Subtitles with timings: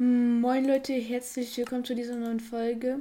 [0.00, 3.00] Moin Leute, herzlich willkommen zu dieser neuen Folge.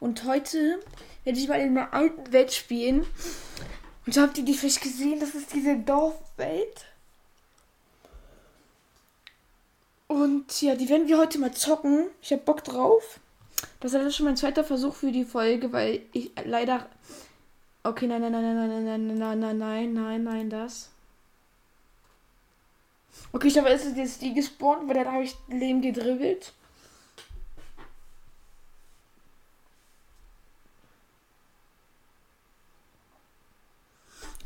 [0.00, 0.78] Und heute
[1.24, 3.04] werde ich mal in der alten Welt spielen.
[4.06, 5.20] Und habt ihr die vielleicht gesehen?
[5.20, 6.86] Das ist diese Dorfwelt.
[10.06, 12.06] Und ja, die werden wir heute mal zocken.
[12.22, 13.20] Ich habe Bock drauf.
[13.80, 16.88] Das ist schon mein zweiter Versuch für die Folge, weil ich leider.
[17.82, 20.91] Okay, nein, nein, nein, nein, nein, nein, nein, nein, nein, nein, nein, nein, das.
[23.32, 26.52] Okay, ich habe es ist jetzt die gespawnt, weil dann habe ich Leben gedribbelt.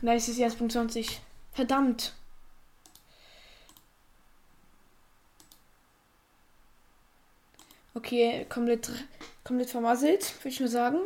[0.02, 1.20] Nein, es ist jetzt Punkt 20.
[1.52, 2.12] Verdammt.
[7.94, 8.90] Okay, komplett,
[9.42, 10.98] komplett vermasselt, würde ich nur sagen.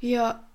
[0.00, 0.46] Ja.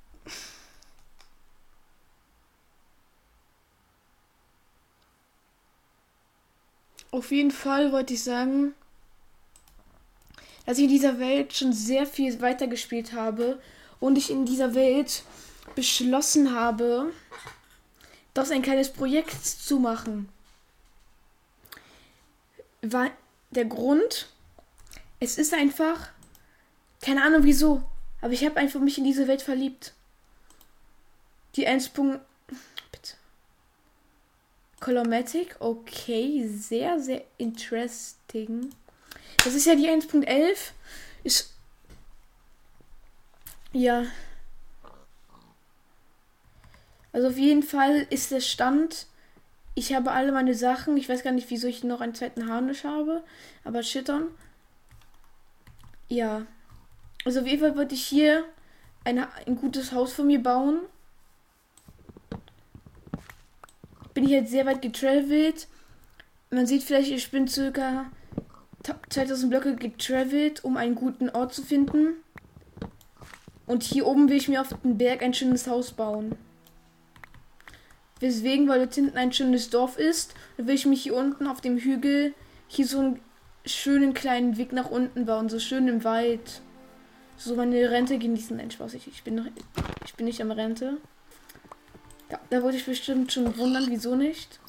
[7.23, 8.73] Auf jeden Fall wollte ich sagen,
[10.65, 13.61] dass ich in dieser Welt schon sehr viel weitergespielt habe
[14.01, 15.23] und ich in dieser Welt
[15.73, 17.13] beschlossen habe,
[18.33, 20.27] das ein kleines Projekt zu machen.
[22.81, 23.09] War
[23.51, 24.27] der Grund,
[25.21, 26.09] es ist einfach,
[26.99, 27.83] keine Ahnung wieso,
[28.19, 29.93] aber ich habe einfach mich in diese Welt verliebt.
[31.55, 31.91] Die 1.
[34.83, 38.69] Colomatic, okay, sehr, sehr interesting.
[39.37, 40.71] Das ist ja die 1.11.
[41.23, 41.53] Ist.
[43.71, 44.03] Ja.
[47.13, 49.07] Also auf jeden Fall ist der Stand.
[49.73, 50.97] Ich habe alle meine Sachen.
[50.97, 53.23] Ich weiß gar nicht, wieso ich noch einen zweiten Harnisch habe.
[53.63, 54.27] Aber Shittern.
[56.09, 56.45] Ja.
[57.23, 58.43] Also auf jeden Fall wollte ich hier
[59.05, 60.79] eine, ein gutes Haus von mir bauen.
[64.13, 65.67] Bin ich jetzt sehr weit getravelt.
[66.49, 68.05] Man sieht vielleicht, ich bin circa
[69.09, 72.15] 2000 Blöcke getravelt, um einen guten Ort zu finden.
[73.65, 76.35] Und hier oben will ich mir auf dem Berg ein schönes Haus bauen.
[78.19, 81.77] Weswegen, weil dort hinten ein schönes Dorf ist, will ich mich hier unten auf dem
[81.77, 82.33] Hügel
[82.67, 83.19] hier so einen
[83.65, 86.61] schönen kleinen Weg nach unten bauen, so schön im Wald.
[87.37, 88.57] So meine Rente genießen.
[88.57, 89.45] Nein, Spaß, ich, ich bin noch,
[90.05, 90.97] ich bin nicht am Rente.
[92.33, 94.59] Da, da wollte ich bestimmt schon wundern, wieso nicht.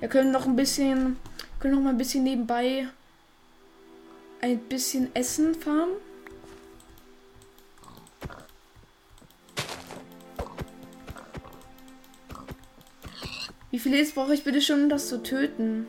[0.00, 1.18] Wir können noch ein bisschen,
[1.60, 2.88] können noch mal ein bisschen nebenbei
[4.40, 5.90] ein bisschen Essen fahren.
[13.70, 15.86] Wie viel ist brauche ich bitte schon, um das zu töten?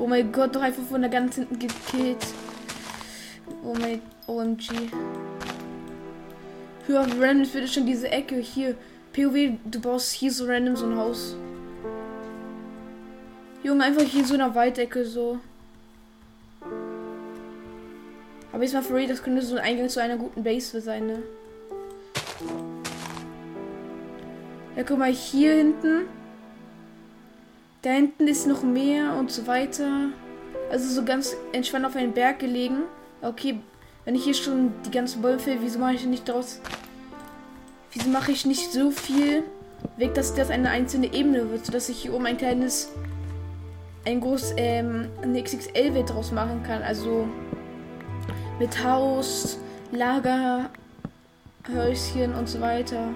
[0.00, 2.26] Oh mein Gott, doch einfach von der ganz hinten gekillt.
[3.62, 4.70] Oh mein OMG.
[6.86, 8.76] Hör auf random bitte schon diese Ecke hier.
[9.12, 11.36] POW, du baust hier so random so ein Haus.
[13.62, 15.38] Junge, einfach hier so in der Waldecke so.
[18.52, 21.08] Aber jetzt mal for real, das könnte so ein Eingang zu einer guten Base sein,
[21.08, 21.22] ne?
[24.76, 26.06] Ja, guck mal, hier hinten
[27.82, 30.10] da hinten ist noch mehr und so weiter.
[30.70, 32.82] Also so ganz entspannt auf einen Berg gelegen.
[33.22, 33.60] Okay,
[34.04, 36.60] wenn ich hier schon die ganzen Bäume fäll, wieso mache ich nicht daraus...
[37.92, 39.42] Wieso mache ich nicht so viel
[39.96, 42.90] weg, dass das eine einzelne Ebene wird, sodass ich hier oben ein kleines...
[44.06, 46.82] Ein groß, ähm, eine XXL-Welt draus machen kann.
[46.82, 47.28] Also
[48.58, 49.58] mit Haus,
[49.92, 50.70] Lager,
[51.74, 53.08] Häuschen und so weiter.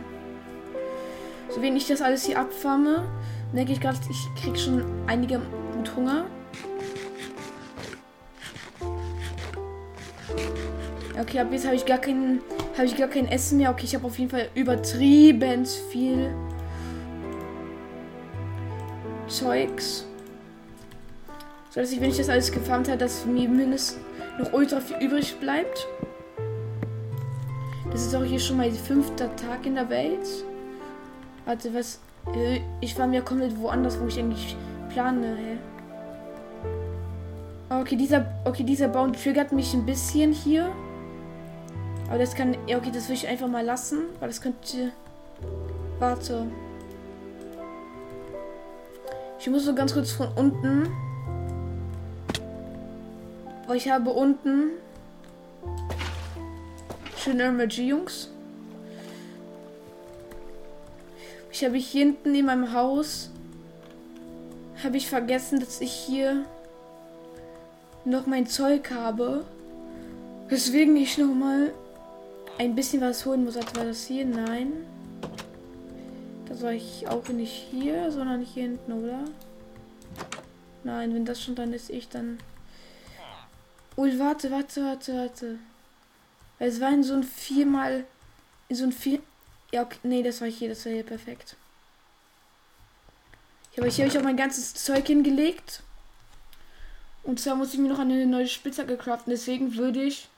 [1.48, 3.04] So wenn ich das alles hier abfarme,
[3.54, 5.40] merke ich gerade, ich krieg schon einige
[5.76, 6.26] mit Hunger.
[11.18, 12.40] Okay, ab jetzt habe ich gar kein,
[12.76, 13.70] habe ich gar kein Essen mehr.
[13.70, 16.34] Okay, ich habe auf jeden Fall übertrieben viel
[19.28, 20.04] Zeugs.
[21.70, 24.00] So dass ich, wenn ich das alles gefarmt habe, dass mir mindestens
[24.38, 25.86] noch ultra viel übrig bleibt.
[27.92, 30.26] Das ist auch hier schon mal fünfter Tag in der Welt.
[31.44, 32.00] Warte, was?
[32.34, 34.56] Äh, ich war mir komplett woanders, wo ich eigentlich
[34.90, 35.58] plane.
[37.68, 40.70] Okay, dieser, okay, dieser Baum triggert mich ein bisschen hier.
[42.08, 42.56] Aber das kann.
[42.66, 44.04] Okay, das will ich einfach mal lassen.
[44.20, 44.92] Weil das könnte.
[45.98, 46.46] Warte.
[49.38, 50.88] Ich muss so ganz kurz von unten.
[53.66, 54.70] Weil ich habe unten.
[57.16, 58.33] Schöne Energy, Jungs.
[61.54, 63.30] Ich habe hier hinten in meinem Haus
[64.82, 66.44] habe ich vergessen, dass ich hier
[68.04, 69.44] noch mein Zeug habe.
[70.48, 71.72] Weswegen ich noch mal
[72.58, 73.56] ein bisschen was holen muss.
[73.56, 74.26] Als war das hier?
[74.26, 74.72] Nein.
[76.46, 79.20] Das war ich auch nicht hier, sondern hier hinten, oder?
[80.82, 82.38] Nein, wenn das schon dann ist, ich dann.
[83.96, 85.58] Ui, warte, warte, warte, warte.
[86.58, 88.06] Es war in so ein viermal.
[88.68, 89.20] In so ein vier.
[89.74, 89.98] Ja, okay.
[90.04, 91.56] Nee, das war hier, das war hier perfekt.
[93.72, 95.82] Ich habe hier hab ich auch mein ganzes Zeug hingelegt.
[97.24, 99.32] Und zwar muss ich mir noch eine neue Spitzhacke craften.
[99.32, 100.28] Deswegen würde ich.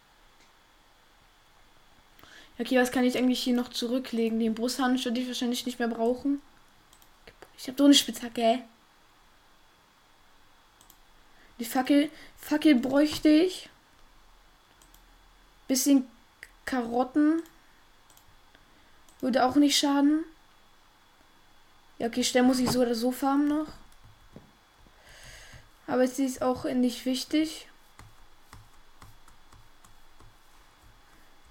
[2.59, 4.41] Okay, was kann ich eigentlich hier noch zurücklegen?
[4.41, 6.41] Den Brusthahn würde ich wahrscheinlich nicht mehr brauchen.
[7.59, 8.61] Ich habe doch eine Spitzhacke.
[11.59, 13.69] Die Fackel, Fackel bräuchte ich.
[15.69, 16.07] Bisschen
[16.65, 17.43] Karotten.
[19.21, 20.25] Würde auch nicht schaden.
[21.99, 23.69] Ja, okay, schnell muss ich so oder so farmen noch.
[25.87, 27.69] Aber es ist auch nicht wichtig.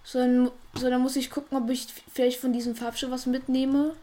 [0.04, 3.96] So dann, so, dann muss ich gucken, ob ich vielleicht von diesem Farbstoff was mitnehme.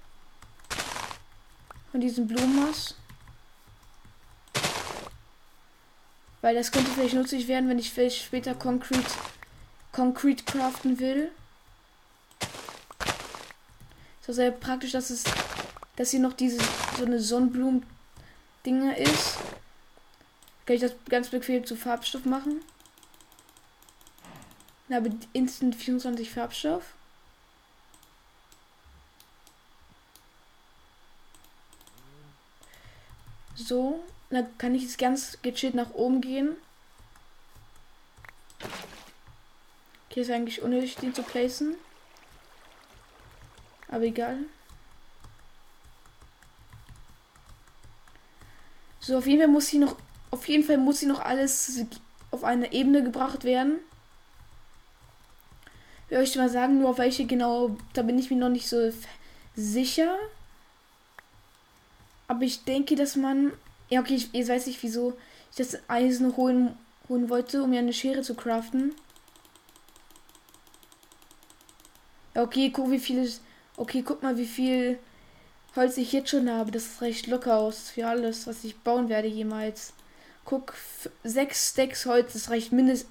[1.93, 2.97] Von diesem Blumenmoss.
[6.41, 9.11] Weil das könnte vielleicht nützlich werden, wenn ich vielleicht später Concrete,
[9.93, 11.31] Concrete craften will.
[14.25, 15.25] So sehr praktisch, dass es,
[15.97, 16.59] dass hier noch diese
[16.97, 19.39] so eine Sonnenblumen-Dinge ist.
[20.65, 22.61] Kann ich das ganz bequem zu Farbstoff machen.
[24.89, 26.85] Ich habe instant 24 Farbstoff.
[33.55, 36.57] So, dann kann ich jetzt ganz gechillt nach oben gehen.
[40.09, 41.75] Okay, ist eigentlich unnötig, den zu placen.
[43.93, 44.39] Aber egal.
[48.99, 49.97] So, auf jeden Fall muss sie noch,
[50.33, 51.85] auf jeden Fall muss sie noch alles
[52.33, 53.79] auf eine Ebene gebracht werden
[56.12, 58.93] will euch mal sagen, nur auf welche genau, da bin ich mir noch nicht so
[59.56, 60.15] sicher.
[62.29, 63.53] Aber ich denke, dass man.
[63.89, 65.15] Ja, okay, ich, jetzt weiß ich, wieso
[65.50, 66.77] ich das Eisen holen,
[67.09, 68.94] holen wollte, um mir eine Schere zu craften.
[72.35, 73.27] Ja, okay, guck, wie viel.
[73.82, 75.00] Okay, guck mal, wie viel
[75.75, 76.70] Holz ich jetzt schon habe.
[76.70, 79.93] Das reicht locker aus für alles, was ich bauen werde jemals.
[80.44, 80.75] Guck,
[81.25, 83.11] sechs Stacks Holz, das reicht mindestens.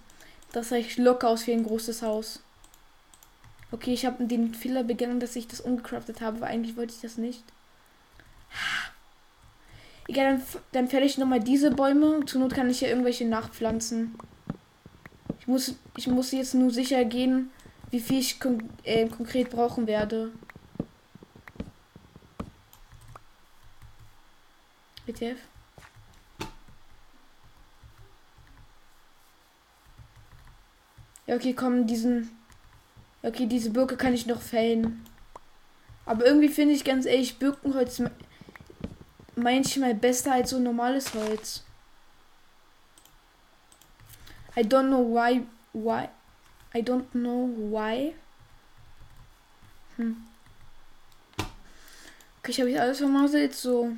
[0.53, 2.39] Das reicht locker aus für ein großes Haus.
[3.73, 7.01] Okay, ich habe den Fehler begangen, dass ich das umgecraftet habe, aber eigentlich wollte ich
[7.01, 7.43] das nicht.
[10.07, 12.25] Egal, dann, dann fälle ich nochmal diese Bäume.
[12.25, 14.15] Zur Not kann ich ja irgendwelche nachpflanzen.
[15.37, 17.49] Ich muss, ich muss jetzt nur sicher gehen,
[17.89, 20.31] wie viel ich kon äh, konkret brauchen werde.
[25.13, 25.37] WTF?
[31.27, 32.29] Ja, okay, komm, diesen
[33.23, 35.05] Okay, diese Birke kann ich noch fällen.
[36.05, 38.01] Aber irgendwie finde ich ganz ehrlich Birkenholz
[39.35, 41.63] manchmal besser als so normales Holz.
[44.57, 45.45] I don't know why.
[45.73, 46.09] Why?
[46.73, 48.15] I don't know why.
[49.97, 50.17] Hm.
[52.39, 53.53] Okay, ich habe jetzt alles vermasselt.
[53.53, 53.95] So.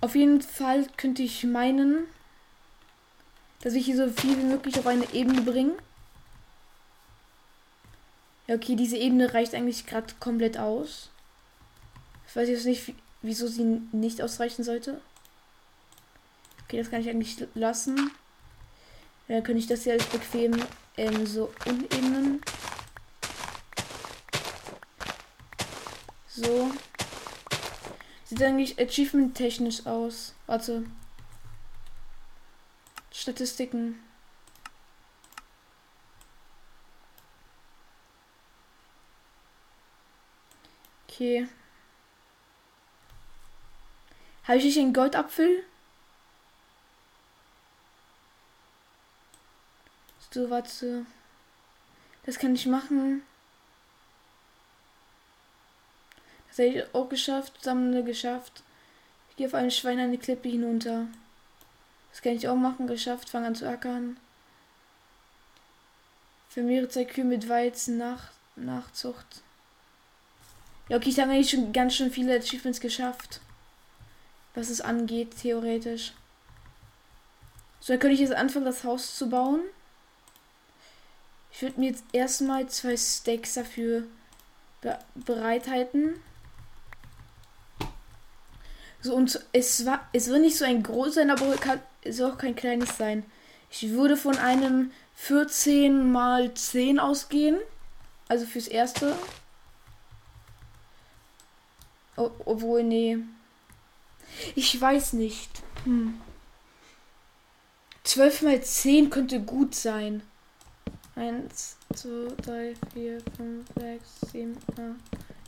[0.00, 2.06] Auf jeden Fall könnte ich meinen,
[3.60, 5.74] dass ich hier so viel wie möglich auf eine Ebene bringe.
[8.46, 11.10] Ja, okay, diese Ebene reicht eigentlich gerade komplett aus.
[12.28, 15.00] Ich weiß jetzt nicht, wieso sie nicht ausreichen sollte.
[16.64, 18.10] Okay, das kann ich eigentlich lassen.
[19.26, 20.54] Dann könnte ich das hier als bequem
[20.96, 22.40] ähm, so unebnen.
[26.28, 26.70] So.
[28.28, 30.34] Sieht eigentlich achievement-technisch aus.
[30.46, 30.84] Warte.
[33.10, 33.98] Statistiken.
[41.08, 41.48] Okay.
[44.44, 45.64] Habe ich nicht einen Goldapfel?
[50.30, 51.06] So, warte.
[52.24, 53.22] Das kann ich machen.
[56.58, 57.52] Das habe ich auch geschafft.
[57.62, 58.64] Sammle geschafft.
[59.30, 61.06] Ich gehe auf ein Schwein eine Klippe hinunter.
[62.10, 62.88] Das kann ich auch machen.
[62.88, 63.30] Geschafft.
[63.30, 64.16] Fange an zu ackern.
[66.48, 69.42] Vermehre zwei Kühe mit Weizen nach Nachzucht.
[70.88, 73.40] Ja, okay, ich habe eigentlich schon ganz schön viele Achievements geschafft.
[74.56, 76.12] Was es angeht, theoretisch.
[77.78, 79.60] So, dann könnte ich jetzt anfangen, das Haus zu bauen.
[81.52, 84.08] Ich würde mir jetzt erstmal zwei Stacks dafür
[84.80, 86.20] be bereithalten.
[89.00, 92.36] So, und es war, es wird nicht so ein groß sein, aber kann, es auch
[92.36, 93.24] kein kleines sein.
[93.70, 97.58] Ich würde von einem 14 mal 10 ausgehen.
[98.28, 99.16] Also fürs erste.
[102.16, 103.18] Obwohl, nee.
[104.54, 105.50] Ich weiß nicht.
[105.84, 106.20] Hm.
[108.04, 110.22] 12 mal 10 könnte gut sein.
[111.14, 112.08] 1, 2,
[112.42, 114.56] 3, 4, 5, 6, 7,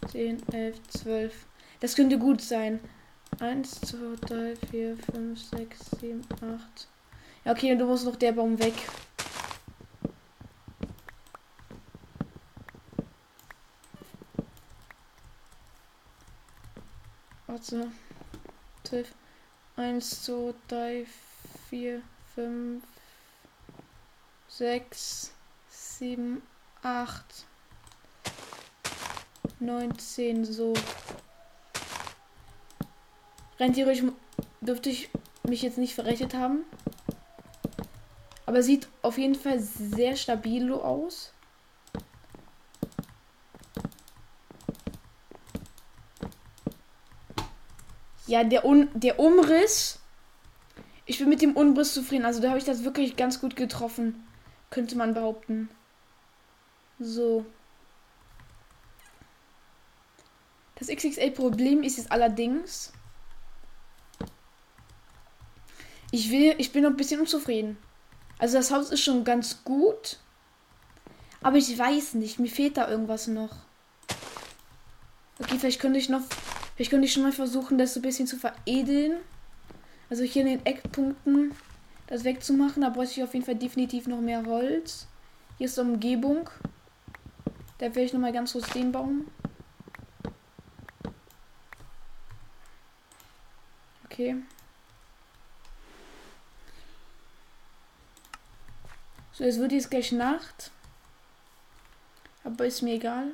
[0.04, 1.34] 8, 10, 11, 12.
[1.80, 2.80] Das könnte gut sein.
[3.38, 6.88] 1, 2, 3, 4, 5, 6, 7, 8.
[7.44, 8.74] Ja, okay, und du musst noch der Baum weg.
[17.46, 17.90] Warte.
[18.84, 19.14] 12.
[19.76, 21.06] 1, 2, 3,
[21.70, 22.02] 4,
[22.34, 22.82] 5,
[24.48, 25.32] 6,
[25.68, 26.42] 7,
[26.82, 27.46] 8,
[29.58, 30.74] 9, 10, so.
[33.60, 34.02] Rein theoretisch
[34.62, 35.10] dürfte ich
[35.42, 36.64] mich jetzt nicht verrechnet haben.
[38.46, 41.34] Aber sieht auf jeden Fall sehr stabil aus.
[48.26, 49.98] Ja, der, Un der Umriss.
[51.04, 52.24] Ich bin mit dem Umriss zufrieden.
[52.24, 54.26] Also da habe ich das wirklich ganz gut getroffen.
[54.70, 55.68] Könnte man behaupten.
[56.98, 57.44] So.
[60.76, 62.92] Das XXL-Problem ist jetzt allerdings.
[66.10, 67.76] Ich will, ich bin noch ein bisschen unzufrieden.
[68.38, 70.18] Also das Haus ist schon ganz gut.
[71.42, 73.56] Aber ich weiß nicht, mir fehlt da irgendwas noch.
[75.38, 76.22] Okay, vielleicht könnte ich noch
[76.80, 79.18] ich könnte schon mal versuchen, das so ein bisschen zu veredeln.
[80.08, 81.54] Also hier in den Eckpunkten
[82.06, 82.80] das wegzumachen.
[82.80, 85.06] Da bräuchte ich auf jeden Fall definitiv noch mehr Holz.
[85.58, 86.48] Hier ist die Umgebung.
[87.76, 89.26] Da werde ich noch mal ganz kurz den Baum.
[94.06, 94.36] Okay.
[99.40, 100.70] So, jetzt wird jetzt gleich Nacht.
[102.44, 103.28] Aber ist mir egal.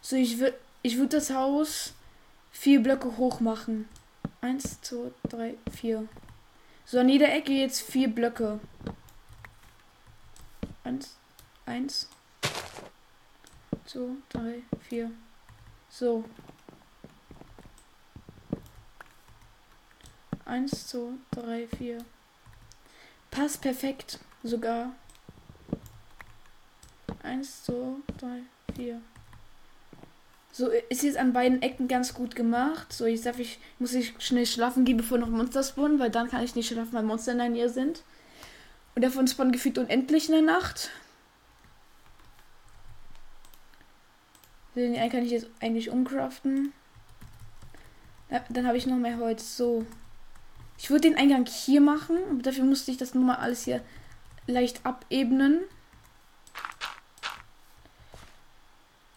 [0.00, 1.92] So, ich würde ich würde das Haus
[2.50, 3.90] vier Blöcke hoch machen.
[4.40, 6.08] Eins, zwei, drei, vier.
[6.86, 8.58] So, an jeder Ecke jetzt vier Blöcke.
[10.82, 11.14] Eins,
[11.66, 12.08] eins,
[13.84, 15.10] zwei, drei, vier.
[15.90, 16.24] So.
[20.46, 22.02] Eins, zwei, drei, vier.
[23.32, 24.20] Passt perfekt.
[24.44, 24.92] Sogar.
[27.22, 28.42] Eins, zwei, drei,
[28.76, 29.00] vier.
[30.52, 32.92] So ist jetzt an beiden Ecken ganz gut gemacht.
[32.92, 36.28] So, jetzt darf ich, muss ich schnell schlafen gehen, bevor noch Monster spawnen, weil dann
[36.28, 38.02] kann ich nicht schlafen, weil Monster in der Nähe sind.
[38.94, 40.90] Und davon spawnen gefühlt unendlich in der Nacht.
[44.74, 46.74] Den kann ich jetzt eigentlich umcraften.
[48.50, 49.56] Dann habe ich noch mehr Holz.
[49.56, 49.86] So.
[50.82, 53.84] Ich würde den Eingang hier machen, aber dafür musste ich das nur mal alles hier
[54.48, 55.60] leicht abebnen.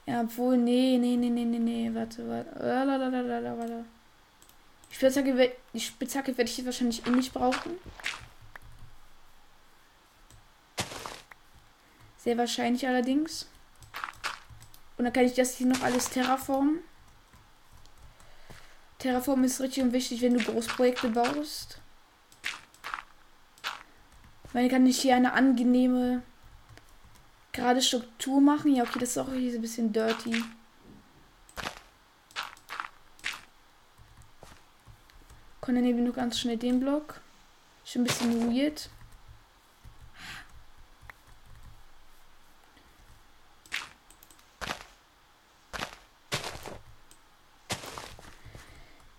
[0.06, 3.58] Ja, obwohl, nee, nee, nee, nee, nee, nee, warte, warte.
[3.58, 3.86] warte.
[4.92, 7.72] Die Spitzhacke, die Spitzhacke werde ich wahrscheinlich eh nicht brauchen.
[12.18, 13.48] Sehr wahrscheinlich allerdings.
[14.98, 16.82] Und dann kann ich das hier noch alles terraformen.
[19.06, 21.80] Terraform ist richtig und wichtig, wenn du Großprojekte baust.
[24.52, 26.24] Weil kann ich hier eine angenehme
[27.52, 28.74] gerade Struktur machen.
[28.76, 30.44] Ja, okay, das ist auch hier so ein bisschen dirty.
[35.62, 37.22] Komm, dann wir nur ganz schnell den Block.
[37.86, 38.90] Schon ein bisschen weird.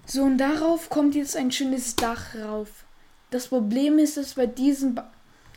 [0.08, 2.84] So, und darauf kommt jetzt ein schönes Dach rauf.
[3.30, 4.94] Das Problem ist, dass bei diesem...
[4.94, 5.10] Ba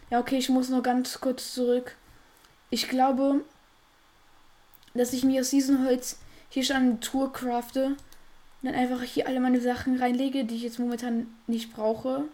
[0.09, 1.95] ja, okay, ich muss noch ganz kurz zurück.
[2.71, 3.45] Ich glaube,
[4.95, 6.17] dass ich mir aus diesem Holz
[6.49, 7.85] hier schon eine Tour crafte.
[7.89, 7.97] Und
[8.63, 12.25] dann einfach hier alle meine Sachen reinlege, die ich jetzt momentan nicht brauche.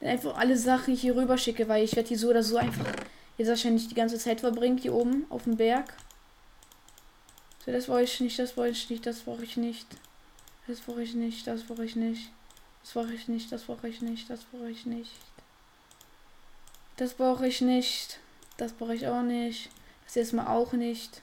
[0.00, 2.86] Dann einfach alle Sachen hier rüber schicke, weil ich werde hier so oder so einfach
[3.36, 5.92] jetzt wahrscheinlich die ganze Zeit verbringen, hier oben auf dem Berg.
[7.66, 9.86] So, das brauche ich nicht, das brauche ich nicht, das brauche ich nicht.
[10.70, 12.30] Das brauche ich nicht, das brauche ich nicht.
[12.82, 15.10] Das brauche ich nicht, das brauche ich nicht, das brauche ich nicht.
[16.96, 18.20] Das brauche ich nicht.
[18.56, 19.68] Das brauche ich auch nicht.
[20.04, 21.22] Das jetzt mal auch nicht.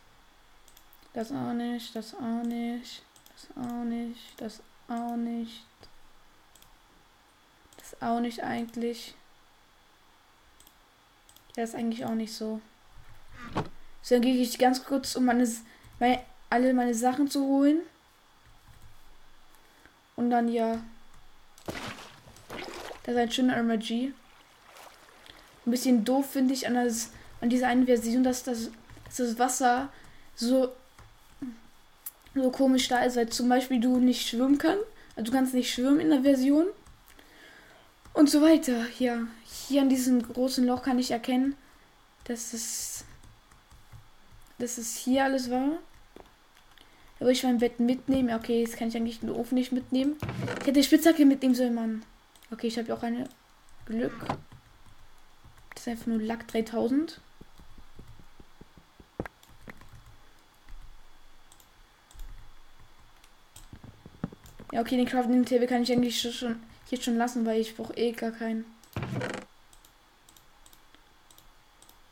[1.13, 1.95] Das auch nicht.
[1.95, 3.05] Das auch nicht.
[3.15, 4.33] Das auch nicht.
[4.35, 5.63] Das auch nicht.
[7.77, 9.15] Das auch nicht eigentlich.
[11.55, 12.59] Ja, ist eigentlich auch nicht so.
[14.01, 15.49] So, dann gehe ich ganz kurz, um meine,
[15.99, 17.79] meine, alle meine Sachen zu holen.
[20.17, 20.79] Und dann ja.
[23.03, 24.11] Das ist ein schöner MG.
[25.65, 28.71] Ein bisschen doof finde ich an, das, an dieser einen Version, dass das,
[29.05, 29.89] dass das Wasser
[30.35, 30.73] so,
[32.35, 34.83] so komisch da ist, weil zum Beispiel du nicht schwimmen kannst.
[35.15, 36.67] Also du kannst nicht schwimmen in der Version.
[38.13, 38.85] Und so weiter.
[38.97, 41.55] Ja, hier an diesem großen Loch kann ich erkennen,
[42.23, 43.05] dass es,
[44.57, 45.77] dass es hier alles war.
[47.19, 48.33] Da würde ich mein Bett mitnehmen.
[48.33, 50.17] Okay, jetzt kann ich eigentlich den Ofen nicht mitnehmen.
[50.61, 52.03] Ich hätte Spitzhacke mitnehmen sollen, Mann.
[52.51, 53.27] Okay, ich habe ja auch eine
[53.85, 54.13] Glück.
[55.73, 57.19] Das ist einfach nur Lack 3000.
[64.71, 67.93] Ja, okay, den Crafting Table kann ich eigentlich schon hier schon lassen, weil ich brauche
[67.97, 68.65] eh gar keinen.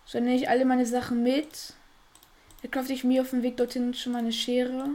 [0.06, 1.74] So nehme ich alle meine Sachen mit.
[2.66, 4.90] Da kaufe ich mir auf dem Weg dorthin schon mal eine Schere.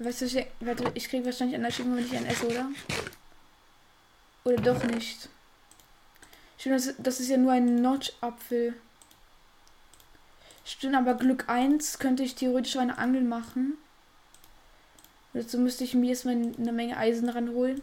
[0.00, 2.68] Weißt du, ich, warte, ich kriege wahrscheinlich eine Achievement, wenn ich einen esse, oder?
[4.42, 5.28] Oder doch nicht.
[6.58, 8.74] Stimmt, das, das ist ja nur ein Notch-Apfel.
[10.64, 13.78] Stimmt, aber Glück 1 könnte ich theoretisch eine Angel machen.
[15.32, 17.82] Dazu müsste ich mir erstmal eine Menge Eisen ranholen.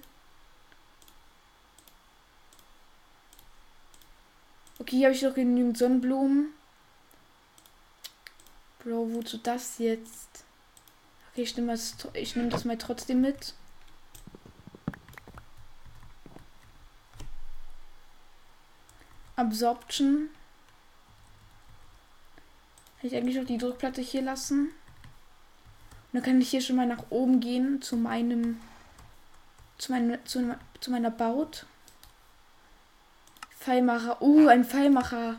[4.89, 6.51] Okay, hier habe ich noch genügend Sonnenblumen.
[8.79, 10.43] Bro, wozu das jetzt?
[11.29, 13.53] Okay, ich nehme das, ich nehme das mal trotzdem mit.
[19.35, 20.31] Absorption.
[22.97, 24.69] Hätte ich eigentlich noch die Druckplatte hier lassen.
[24.69, 28.59] Und dann kann ich hier schon mal nach oben gehen zu meinem
[29.77, 31.67] zu, meinem, zu, zu meiner Baut.
[33.69, 34.19] Pfeilmacher.
[34.19, 35.35] Uh, ein Pfeilmacher.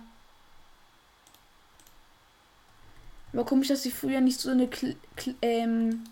[3.33, 6.05] Aber komisch, dass sie früher nicht so eine Kl Kl ähm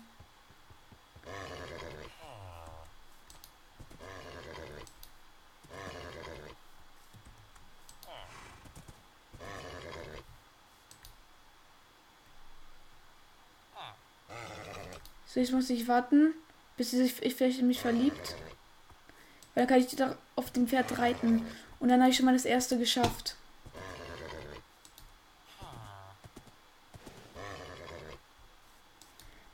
[15.25, 16.33] So, jetzt muss ich warten,
[16.75, 18.35] bis sie sich vielleicht in mich verliebt.
[19.59, 21.45] Weil dann kann ich da auf dem Pferd reiten.
[21.81, 23.35] Und dann habe ich schon mal das erste geschafft.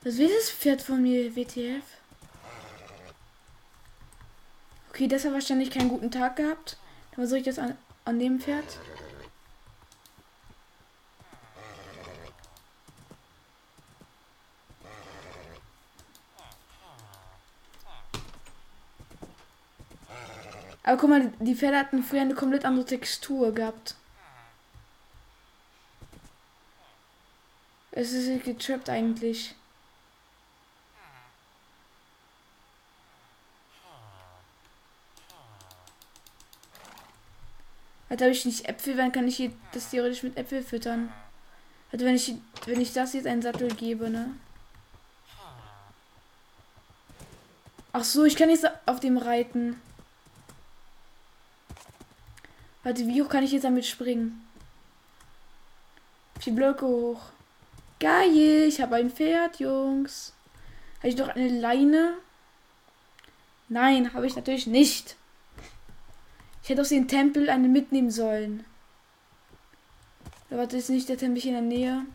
[0.04, 1.84] Was will das Pferd von mir, WTF?
[4.90, 6.78] Okay, das hat wahrscheinlich keinen guten Tag gehabt.
[7.10, 8.78] Dann versuche ich das an, an dem Pferd.
[20.96, 23.96] Aber guck mal, die Pferde hatten früher eine komplett andere Textur gehabt.
[27.92, 29.56] Es ist getrappt eigentlich.
[38.08, 41.12] Also habe ich nicht Äpfel, dann kann ich das theoretisch mit Äpfel füttern.
[41.92, 42.36] Also wenn ich
[42.68, 44.34] wenn ich das jetzt einen Sattel gebe, ne?
[47.92, 49.82] Ach so, ich kann jetzt auf dem reiten.
[52.86, 54.46] Warte, wie hoch kann ich jetzt damit springen?
[56.46, 57.20] Die Blöcke hoch.
[58.00, 60.34] Geil, ich habe ein Pferd, Jungs.
[61.00, 62.14] Habe ich doch eine Leine?
[63.70, 65.16] Nein, habe ich natürlich nicht.
[66.62, 68.66] Ich hätte aus dem Tempel eine mitnehmen sollen.
[70.52, 72.06] warte, ist nicht der Tempel hier in der Nähe?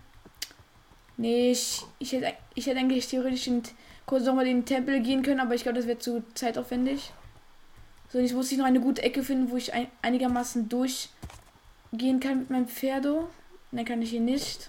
[1.17, 3.51] Nee, ich, ich, hätte, ich hätte eigentlich theoretisch
[4.07, 7.13] kurz nochmal in den Tempel gehen können, aber ich glaube, das wäre zu zeitaufwendig.
[8.13, 12.41] So, jetzt muss ich noch eine gute Ecke finden, wo ich ein, einigermaßen durchgehen kann
[12.41, 13.31] mit meinem Pferdo.
[13.71, 14.69] Dann kann ich hier nicht.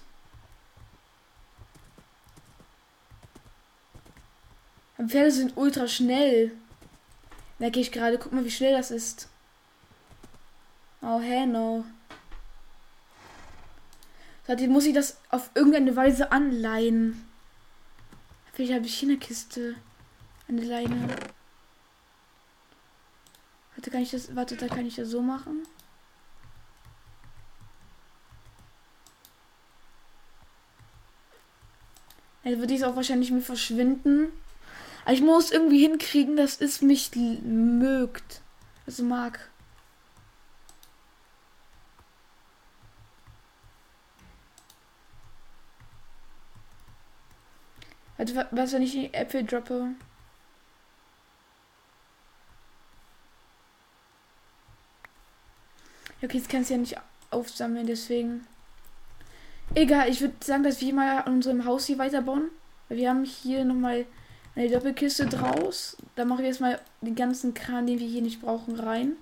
[4.96, 6.52] Meine Pferde sind ultra schnell.
[7.58, 8.18] Merke ich gerade.
[8.18, 9.28] Guck mal, wie schnell das ist.
[11.00, 11.84] Oh, hell no.
[14.46, 17.26] Jetzt muss ich das auf irgendeine Weise anleihen.
[18.52, 19.74] Vielleicht habe ich hier eine Kiste.
[20.46, 21.08] Eine Leine.
[23.82, 24.36] Warte, kann ich das.
[24.36, 25.64] Warte, da kann ich das so machen.
[32.44, 34.28] Dann würde ich es auch wahrscheinlich mir verschwinden.
[35.04, 38.42] Aber ich muss irgendwie hinkriegen, dass es mich mögt.
[38.86, 39.50] Also mag.
[48.16, 49.96] Also, was, wenn ich die Äpfel droppe?
[56.22, 56.96] Okay, jetzt kannst du ja nicht
[57.30, 58.46] aufsammeln, deswegen.
[59.74, 62.50] Egal, ich würde sagen, dass wir mal an unserem Haus hier weiterbauen.
[62.88, 64.06] Wir haben hier nochmal
[64.54, 65.96] eine Doppelkiste draus.
[66.14, 69.16] Da mache ich erstmal den ganzen Kran, den wir hier nicht brauchen, rein.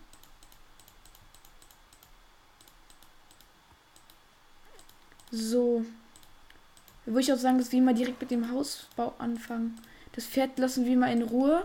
[5.30, 5.84] So.
[7.06, 9.80] Da würde ich auch sagen, dass wir mal direkt mit dem Hausbau anfangen.
[10.12, 11.64] Das Pferd lassen wir mal in Ruhe.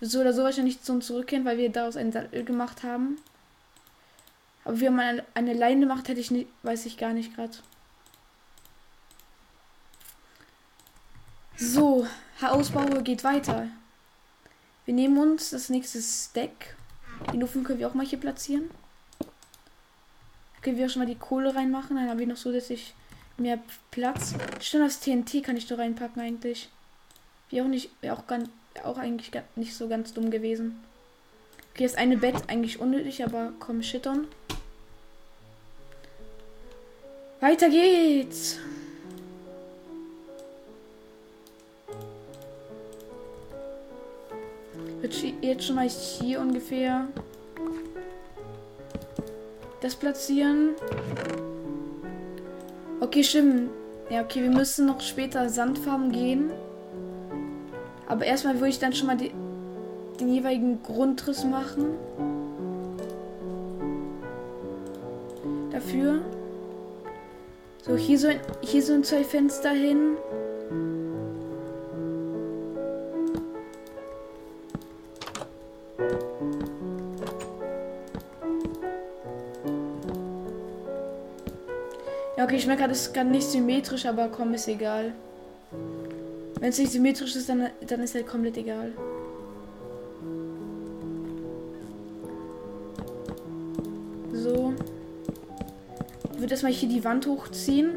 [0.00, 3.18] So oder so wahrscheinlich zu uns zurückkehren, weil wir daraus ein Sattel gemacht haben.
[4.68, 7.56] Aber wie man eine, eine Leine macht, hätte ich nicht, weiß ich gar nicht gerade.
[11.56, 12.06] So,
[12.42, 13.68] Hausbau geht weiter.
[14.84, 16.76] Wir nehmen uns das nächste Stack.
[17.32, 18.70] Den Ofen können wir auch mal hier platzieren.
[20.60, 21.96] Können wir auch schon mal die Kohle reinmachen.
[21.96, 22.92] Dann haben wir noch zusätzlich
[23.38, 23.58] mehr
[23.90, 24.34] Platz.
[24.60, 26.68] Stimmt, das TNT kann ich da reinpacken eigentlich.
[27.48, 28.50] Wie auch nicht, wäre auch, ganz,
[28.84, 30.78] auch eigentlich nicht so ganz dumm gewesen.
[31.72, 34.26] Okay, das eine Bett eigentlich unnötig, aber komm, shit on.
[37.40, 38.58] Weiter geht's.
[45.48, 47.08] Jetzt schon mal hier ungefähr
[49.80, 50.74] das platzieren.
[53.00, 53.70] Okay, stimmt.
[54.10, 56.50] Ja, okay, wir müssen noch später Sandfarben gehen.
[58.06, 59.32] Aber erstmal würde ich dann schon mal die,
[60.20, 61.94] den jeweiligen Grundriss machen.
[67.98, 68.28] Hier so,
[68.60, 70.16] hier so ein zwei Fenster hin.
[82.36, 85.12] Ja, okay, ich merke, das ist gerade nicht symmetrisch, aber komm, ist egal.
[86.60, 88.92] Wenn es nicht symmetrisch ist, dann, dann ist halt komplett egal.
[96.48, 97.90] Würde erstmal hier die Wand hochziehen,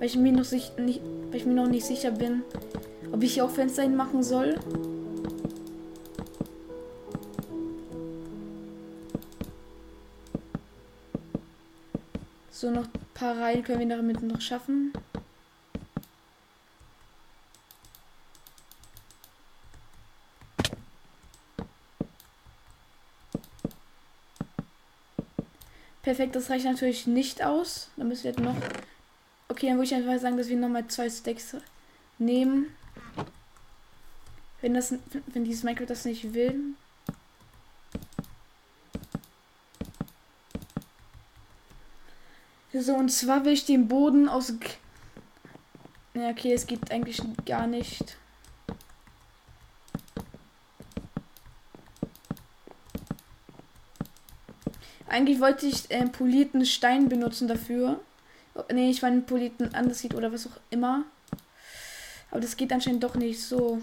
[0.00, 2.42] weil ich mir noch nicht, weil ich mir noch nicht sicher bin,
[3.12, 4.58] ob ich hier auch Fenster hinmachen soll.
[12.50, 14.92] So, noch ein paar Reihen können wir damit noch schaffen.
[26.04, 27.88] Perfekt, das reicht natürlich nicht aus.
[27.96, 28.56] Dann müssen wir jetzt noch.
[29.48, 31.56] Okay, dann würde ich einfach sagen, dass wir nochmal zwei Stacks
[32.18, 32.74] nehmen.
[34.60, 34.94] Wenn das,
[35.28, 36.74] wenn dieses Minecraft das nicht will.
[42.74, 44.52] So, und zwar will ich den Boden aus.
[46.12, 48.18] Ja, okay, es geht eigentlich gar nicht.
[55.14, 58.00] Eigentlich wollte ich äh, polierten Stein benutzen dafür.
[58.72, 61.04] Ne, ich meine polierten Andesit oder was auch immer.
[62.32, 63.80] Aber das geht anscheinend doch nicht so.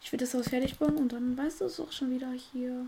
[0.00, 2.86] Ich will das Haus fertig bauen und dann weißt du es auch schon wieder hier.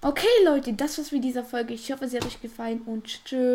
[0.00, 1.74] Okay, Leute, das war's mit dieser Folge.
[1.74, 3.28] Ich hoffe, sie hat euch gefallen und tschüss.